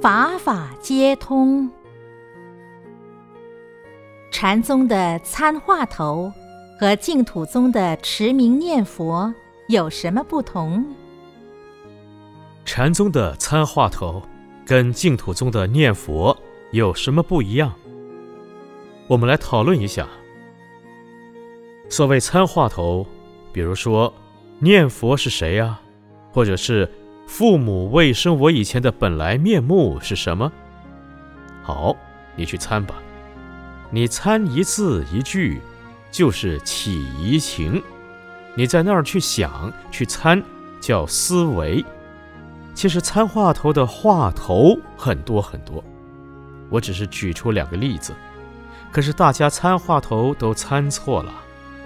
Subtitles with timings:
[0.00, 1.70] 法法皆通。
[4.30, 6.32] 禅宗的参话头
[6.78, 9.32] 和净土宗的持名念佛
[9.68, 10.84] 有什么不同？
[12.64, 14.22] 禅宗的参话头
[14.66, 16.36] 跟净土宗的念佛
[16.70, 17.72] 有什么不一样？
[19.06, 20.08] 我们来讨论一下。
[21.90, 23.06] 所谓参话头，
[23.52, 24.12] 比如说
[24.58, 25.78] 念佛是谁呀？
[26.32, 26.90] 或者是
[27.26, 30.52] 父母未生我以前的本来面目是什么？
[31.62, 31.96] 好，
[32.36, 32.94] 你去参吧。
[33.90, 35.60] 你参一字一句，
[36.10, 37.82] 就是起疑情。
[38.54, 40.42] 你在那儿去想去参，
[40.80, 41.84] 叫思维。
[42.74, 45.82] 其实参话头的话头很多很多，
[46.70, 48.12] 我只是举出两个例子。
[48.92, 51.32] 可是大家参话头都参错了，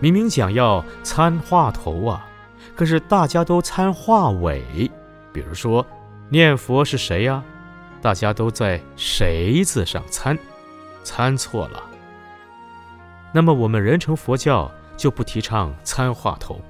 [0.00, 2.26] 明明讲要参话头啊，
[2.74, 4.90] 可是大家都参话尾。
[5.32, 5.86] 比如说
[6.28, 7.42] 念佛是谁呀？
[8.02, 10.38] 大家都在谁字上参，
[11.02, 11.82] 参错了。
[13.32, 16.60] 那么我们人成佛教就不提倡参话头，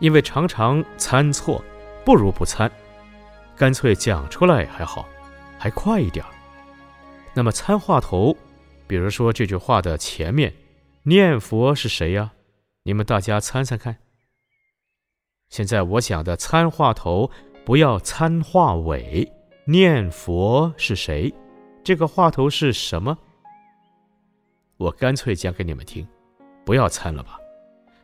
[0.00, 1.64] 因为常常参错，
[2.04, 2.70] 不如不参，
[3.56, 5.08] 干脆讲出来还好，
[5.58, 6.24] 还快一点。
[7.32, 8.36] 那么参话头，
[8.86, 10.52] 比如说这句话的前面，
[11.04, 12.32] 念佛是谁呀？
[12.82, 13.96] 你们大家参参看。
[15.48, 17.30] 现在我讲的参话头，
[17.64, 19.26] 不要参话尾，
[19.64, 21.32] 念佛是谁？
[21.82, 23.16] 这个话头是什么？
[24.76, 26.06] 我干脆讲给你们听，
[26.64, 27.38] 不要参了吧。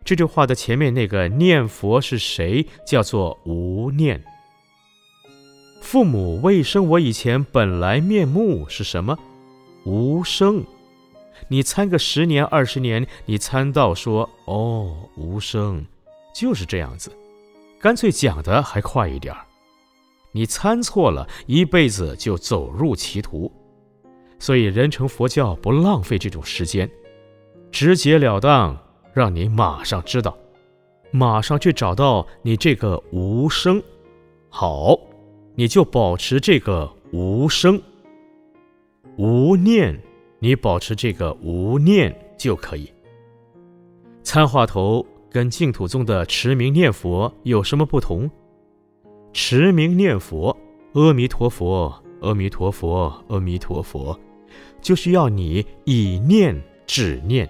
[0.03, 2.67] 这句话的前面那个念佛是谁？
[2.87, 4.25] 叫做无念。
[5.83, 9.19] 父母未生我以前本来面目是什么？
[9.85, 10.65] 无生。
[11.49, 15.85] 你参个十年二十年，你参到说哦，无生，
[16.35, 17.13] 就是这样子。
[17.79, 19.47] 干脆讲的还快一点儿。
[20.33, 23.51] 你参错了，一辈子就走入歧途。
[24.39, 26.91] 所以，人成佛教不浪费这种时间，
[27.71, 28.79] 直截了当，
[29.13, 30.37] 让你马上知道，
[31.11, 33.83] 马上去找到你这个无声。
[34.49, 34.99] 好，
[35.55, 37.81] 你就保持这个无声、
[39.17, 40.01] 无念，
[40.39, 42.91] 你保持这个无念就可以。
[44.23, 48.31] 参话头跟净土宗的持名念佛有什么不同？
[49.33, 50.57] 持名念佛，
[50.95, 54.19] 阿弥陀佛，阿弥陀佛，阿弥陀佛。
[54.81, 57.49] 就是要你以念止念，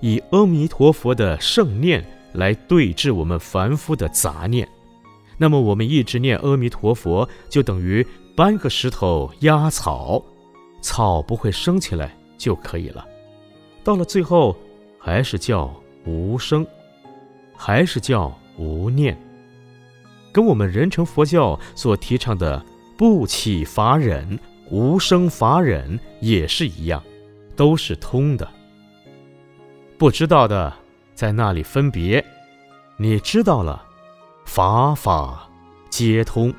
[0.00, 4.66] 以阿弥陀佛的圣念来对治我们凡夫的杂念。
[5.38, 10.22] 那么我们一直念阿弥陀佛，就等于搬个石头压草，
[10.80, 13.06] 草不会升起来就可以了。
[13.84, 14.56] 到了最后，
[14.98, 15.72] 还是叫
[16.04, 16.66] 无声，
[17.54, 19.16] 还是叫无念，
[20.32, 22.64] 跟我们人成佛教所提倡的
[22.96, 24.38] 不起法忍。
[24.70, 27.02] 无生法忍也是一样，
[27.56, 28.48] 都是通的。
[29.98, 30.72] 不知道的
[31.12, 32.24] 在那里分别，
[32.96, 33.84] 你知道了，
[34.44, 35.50] 法法
[35.90, 36.54] 皆通。